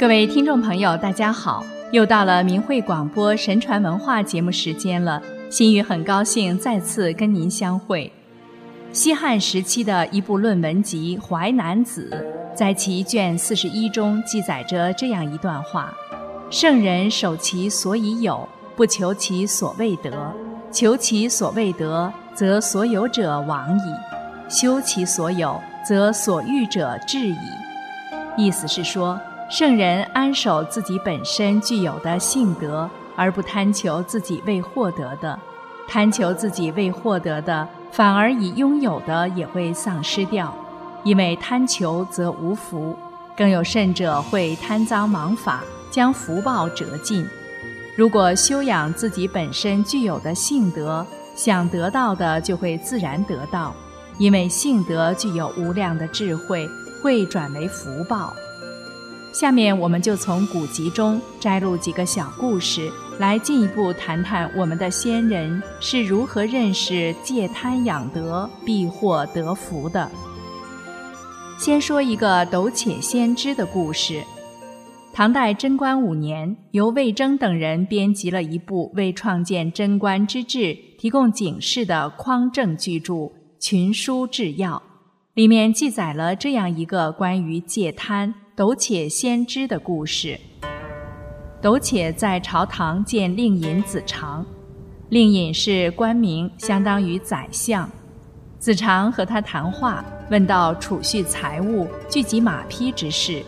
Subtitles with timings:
[0.00, 1.62] 各位听众朋友，大家好！
[1.92, 5.22] 又到了明慧广播神传文化节目时间了。
[5.50, 8.10] 心雨很高兴再次跟您相会。
[8.94, 12.08] 西汉时期的一部论文集《淮南子》
[12.56, 15.92] 在其卷四十一中记载着这样一段话：
[16.48, 20.10] 圣人守其所以有，不求其所未得；
[20.72, 23.92] 求其所未得，则所有者亡矣；
[24.48, 27.36] 修其所有，则所欲者至矣。
[28.38, 29.20] 意思是说。
[29.50, 35.36] 圣人安守自己本身具有的性德，而不贪求自己未获得的；
[35.88, 40.54] 贪求自己未获得的，反而已拥有的也会丧失掉。
[41.02, 42.96] 因为贪求则无福，
[43.36, 47.26] 更有甚者会贪赃枉法，将福报折尽。
[47.96, 53.74] 如果修养自己本身具有的性德，想得到的就会自然得到，
[54.16, 56.68] 因为性德具有无量的智慧，
[57.02, 58.32] 会转为福报。
[59.32, 70.10] 下面我们就从古籍中摘录几个小故事，来进一步谈谈我们的先人是如何认识戒贪养德必祸得福的。
[71.56, 74.22] 先说一个斗且先知的故事。
[75.12, 83.14] 唐代贞观五年，由魏征等人编辑了一部为创建贞观之治提供警示的匡正巨著
[83.60, 84.76] 《群书治要》，
[85.34, 88.34] 里面记载了这样一个关于戒贪。
[88.60, 90.38] 斗且先知的故事。
[91.62, 94.44] 斗且在朝堂见令尹子长，
[95.08, 97.90] 令尹是官名，相当于宰相。
[98.58, 103.42] 子长和他谈话，问到储蓄财物、聚集马匹之事。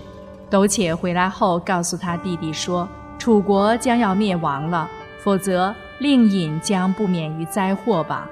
[0.49, 2.89] 斗且回来后告诉他弟弟说
[3.21, 4.89] ：“楚国将要灭亡了，
[5.23, 8.27] 否则令尹将不免于灾祸吧。”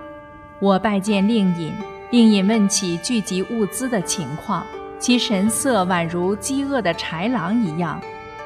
[0.58, 1.74] 我拜见令尹，
[2.10, 4.64] 令尹问起聚集物资的情况。
[5.00, 7.98] 其神色宛如饥饿的豺狼一样，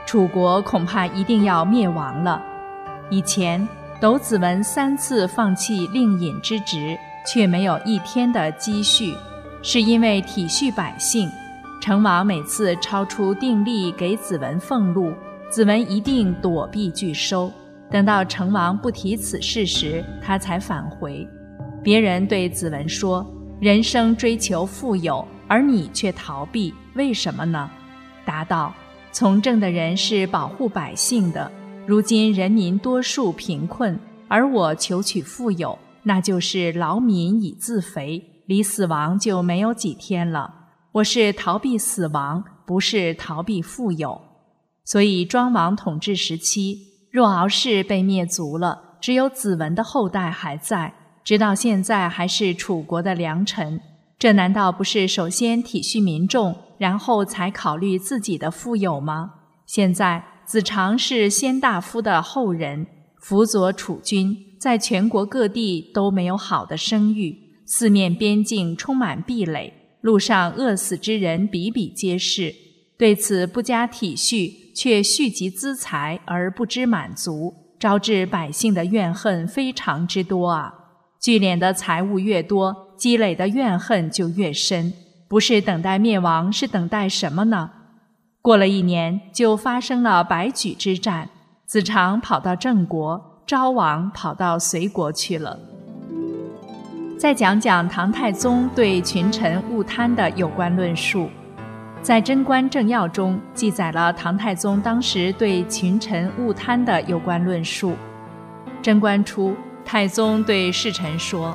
[0.06, 2.40] 楚国恐怕一定要灭亡了。
[3.10, 3.68] 以前
[4.00, 9.12] 斗子文三次放弃令尹之职，却没有一天的积蓄，
[9.62, 11.28] 是因为体恤百姓。
[11.82, 15.12] 成王每次超出定例给子文俸禄，
[15.50, 17.52] 子文一定躲避拒收。
[17.90, 21.28] 等到成王不提此事时，他才返回。
[21.82, 23.26] 别人对子文说
[23.60, 27.70] ：“人生追求富有。”而你却逃避，为什么呢？
[28.24, 28.74] 答道：
[29.12, 31.50] 从政的人是保护百姓的，
[31.86, 40.52] 如今人民多数贫困，而我求取富有，那就是劳民以自肥，离死亡就没有几天了。
[40.92, 44.20] 我是逃避死亡，不是逃避富有。
[44.84, 46.78] 所以庄王统治时期，
[47.10, 53.80] 若敖氏被灭族了，只有子文的后代还在，直到现在还是楚国的良臣。
[54.24, 59.30] 这难道不是首先体恤民众，然后才考虑自己的富有吗？
[59.66, 62.86] 现在子长是先大夫的后人，
[63.20, 67.36] 辅佐楚军，在全国各地都没有好的声誉，
[67.66, 69.70] 四面边境充满壁垒，
[70.00, 72.54] 路上饿死之人比比皆是。
[72.96, 80.72] 对此不加体恤，却蓄积资财而不知满足，招致百姓的怨恨非常之多啊！
[81.20, 82.93] 聚敛的财物越多。
[83.04, 84.90] 积累的怨恨就越深，
[85.28, 87.70] 不是等待灭亡，是等待什么呢？
[88.40, 91.28] 过了一年，就发生了白举之战，
[91.66, 95.58] 子长跑到郑国，昭王跑到隋国去了。
[97.18, 101.28] 再讲讲唐太宗对群臣勿贪的有关论述，
[102.00, 107.92] 在《贞观政要》中记载了唐太宗当时对群臣勿贪的有关论述。
[108.80, 109.54] 贞观初，
[109.84, 111.54] 太宗对侍臣说。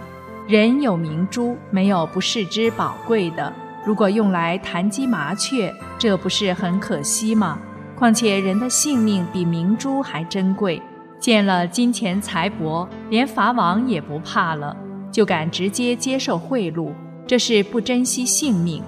[0.50, 3.54] 人有明珠，没有不视之宝贵的。
[3.86, 7.60] 如果用来弹击麻雀，这不是很可惜吗？
[7.96, 10.82] 况且人的性命比明珠还珍贵，
[11.20, 14.76] 见了金钱财帛，连法王也不怕了，
[15.12, 16.91] 就敢直接接受贿赂，
[17.28, 18.82] 这是不珍惜性命。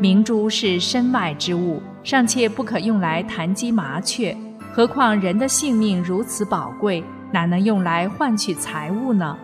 [0.00, 4.36] 明珠是身外之物，尚且不可用来弹击麻雀，
[4.72, 9.38] 何况人的性命如此宝贵，哪能用来换取财物呢？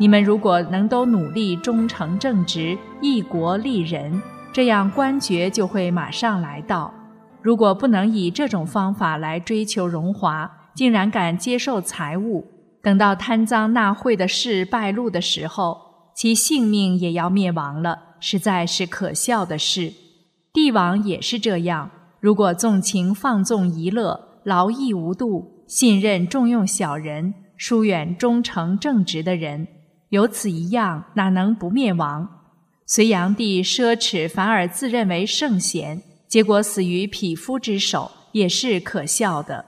[0.00, 6.90] 你们如果能都努力忠诚正直、义国利人，这样官爵就会马上来到。
[7.42, 12.46] 如果不能以这种方法来追求荣华，竟然敢接受财物，
[12.82, 15.76] 等到贪赃纳贿的事败露的时候，
[16.14, 19.92] 其性命也要灭亡了，实在是可笑的事。
[20.54, 29.68] 帝王也是这样，如果纵情放纵娱乐、劳逸无度、信任重用小人、疏远忠诚正直的人。
[30.10, 32.28] 有此一样，哪能不灭亡？
[32.84, 39.64] 隋炀帝奢侈，反而自认为圣贤，结果死于匹夫之手，也是可笑的。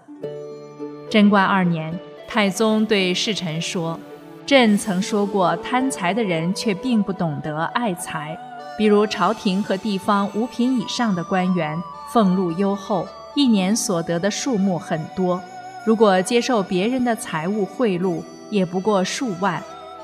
[1.08, 1.96] 贞观二年，
[2.26, 4.00] 太宗对侍臣说
[4.44, 8.36] ：“朕曾说过，贪财的人却并不懂得爱财。
[8.76, 11.80] 比如朝廷和地方五品以上的官员，
[12.12, 13.06] 俸禄优厚，
[13.36, 15.40] 一年所得的数目很多。
[15.86, 19.62] 如果接受别人的财物贿赂，也不过数万。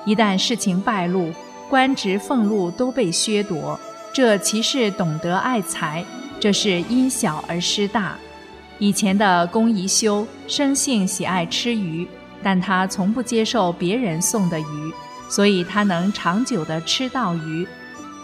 [0.09, 1.31] 一旦事情败露，
[1.69, 3.79] 官职俸禄都被削夺。
[4.11, 6.03] 这岂是懂得爱财？
[6.41, 8.17] 这是因小而失大。
[8.79, 12.09] 以前的公宜修生性喜爱吃鱼，
[12.43, 14.93] 但他从不接受别人送的鱼，
[15.29, 17.69] 所以他能长久地吃到鱼，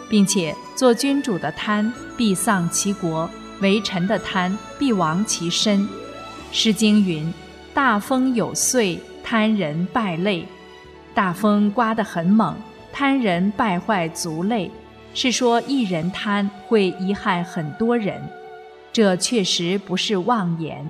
[0.08, 3.28] 并且做君主的贪必丧其国，
[3.60, 5.81] 为臣的贪必亡其身。
[6.50, 7.31] 《诗经》云
[7.75, 10.48] ：“大风有岁，贪人败类。”
[11.14, 12.55] 大风刮得很猛，
[12.93, 14.70] 贪人败坏族类。
[15.14, 18.20] 是说一人贪会贻害很多人，
[18.93, 20.84] 这确实不是妄言。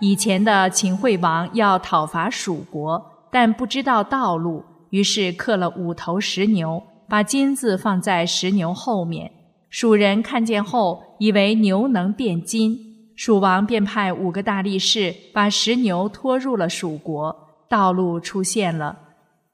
[0.00, 3.00] 以前的秦惠王要讨伐蜀国，
[3.30, 9.30] 但不知道道路，于是刻了五头石牛，把金子放在石牛后面。
[9.68, 12.76] 蜀人看见后，以为牛能变金，
[13.14, 17.48] 蜀王便派五个大力士把石牛拖入了蜀国。
[17.68, 18.98] 道路出现了，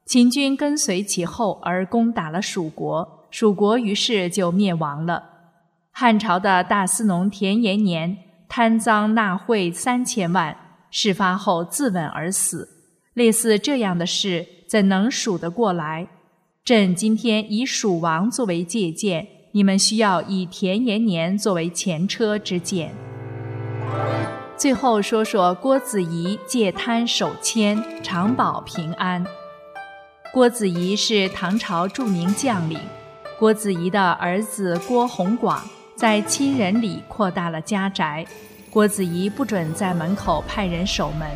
[0.07, 3.27] 秦军跟随其后而攻打了蜀国。
[3.29, 5.21] 蜀国于是就灭亡了。
[5.91, 8.17] 汉朝的大司农田延年
[8.47, 10.55] 贪赃纳贿三千万，
[10.89, 12.69] 事发后自刎而死。
[13.15, 16.07] 类似这样的事，怎能数得过来？
[16.63, 22.95] 朕今天以蜀王作为借鉴，你们需要以田延年作为前车之鉴。
[24.55, 29.25] 最后说说郭子仪借贪守谦，长保平安。
[30.33, 32.79] 郭子仪是唐朝著名将领。
[33.39, 35.63] 郭子仪的儿子郭弘广
[35.95, 38.25] 在亲人里扩大了家宅，
[38.69, 41.27] 郭子仪不准在门口派人守门，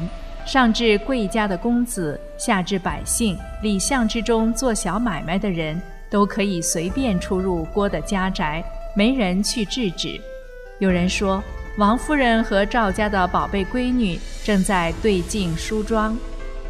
[0.45, 8.63] 上至贵家的公子，下至百姓，里巷之中做小买卖的人都可以随便出入郭的家宅，
[8.95, 10.19] 没人去制止。
[10.79, 11.41] 有人说，
[11.77, 16.15] 王夫人和赵家的宝贝闺女正在对镜梳妆；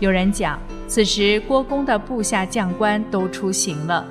[0.01, 4.03] 有人讲，此时郭公的部下将官都出行了。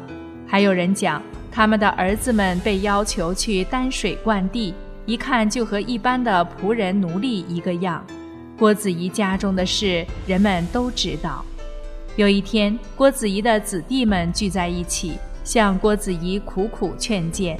[0.47, 1.21] 还有人讲，
[1.51, 4.73] 他们的儿子们被要求去担水灌地，
[5.05, 8.07] 一看就和一般的仆人奴隶一个样。
[8.57, 11.45] 郭子仪家中的事，人们都知道。
[12.15, 17.59] 有一天，郭子仪的子弟们聚在一起，向郭子仪苦苦劝谏，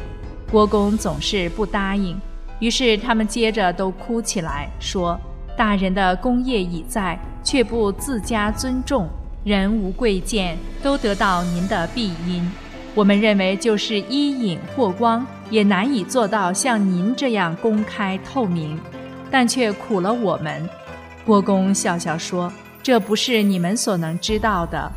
[0.53, 2.17] 郭公总是不答应。
[2.61, 5.19] 于是他们接着都哭起来，说
[5.61, 9.07] ：“大人的功业已在，却不自家尊重，
[9.45, 12.51] 人无贵贱，都得到您的庇荫。”
[12.97, 18.81] 我们认为，就是伊尹、霍光也难以做到像您这样公开透明，
[19.31, 20.67] 但却苦了我们。
[21.27, 22.51] 郭公笑笑说
[22.83, 24.91] ：“这不是你们所能知道的。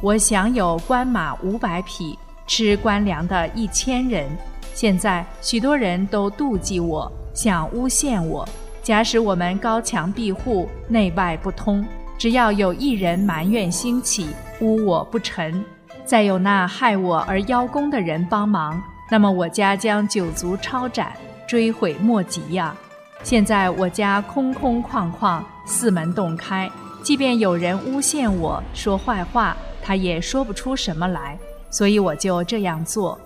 [0.00, 4.28] 我享有官马五百匹，吃官粮的一千人。
[4.74, 8.44] 现在许多人都妒忌我，想诬陷我。
[8.88, 11.86] 假使我们高墙闭户，内外不通，
[12.16, 14.28] 只要有一人埋怨兴起，
[14.62, 15.62] 污我不臣。”
[16.06, 21.12] 再有那害我而邀功的人帮忙，那么我家将九族抄斩，
[21.46, 22.74] 追悔莫及呀！
[23.22, 26.66] 现在我家空空旷旷，四门洞开，
[27.02, 33.20] 即便有人诬陷我说坏话，他也说不出什么来，所以我就这样做。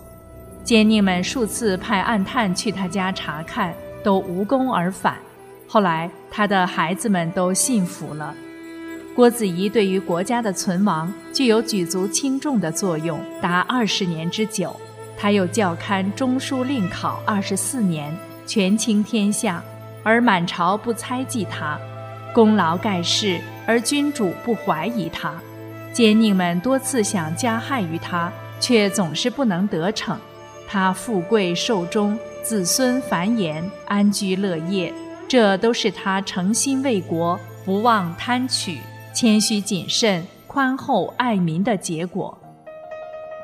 [0.65, 5.19] 奸佞们数次派暗探去他家查看，都无功而返。
[5.73, 8.35] 后来他的孩子们都信服了。
[9.17, 14.79] 郭子仪对于国家的存亡具有举足轻重的作用，达二十年之久。
[15.17, 18.15] 他又校勘中书令考二十四年，
[18.47, 19.65] 权倾天下，
[20.03, 21.81] 而满朝不猜忌他，
[22.35, 25.33] 功劳盖世，而君主不怀疑他。
[25.91, 30.19] 奸佞们多次想加害于他，却总是不能得逞。
[30.69, 34.93] 他富贵寿终，子孙繁衍，安居乐业，
[35.33, 38.81] 这都是他诚心为国，不忘贪取。
[39.15, 42.37] 谦虚谨慎、宽厚爱民的结果。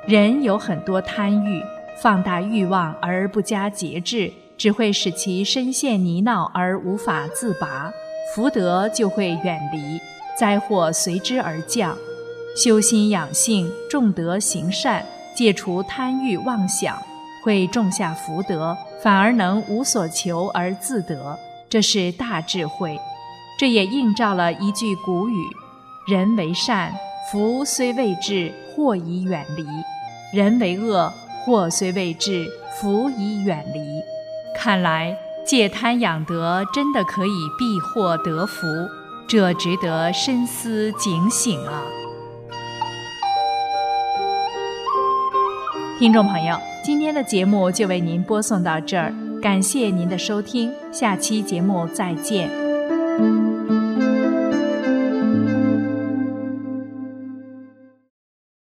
[0.06, 1.62] 人有很多贪欲，
[2.02, 7.90] 放大欲望而不加节制，只会使其深陷泥淖而无法自拔，
[8.34, 9.98] 福德就会远离，
[10.38, 11.96] 灾祸随之而降。
[12.54, 15.02] 修心养性，重德行善，
[15.34, 17.02] 戒除贪欲妄想，
[17.42, 21.38] 会种下福德，反而能无所求而自得，
[21.68, 22.98] 这是大智慧。
[23.58, 25.44] 这也映照了一句古语
[26.06, 26.92] ：“人为善，
[27.30, 29.64] 福虽未至，祸已远离；
[30.32, 31.12] 人为恶，
[31.44, 32.46] 祸虽未至，
[32.80, 33.80] 福已远离。”
[34.56, 38.66] 看来，戒贪养德真的可以避祸得福，
[39.28, 41.82] 这值得深思警醒啊！
[45.98, 53.47] 听众朋友，今天的节目就为您播送到这儿，感谢您的收听，下期节目再见。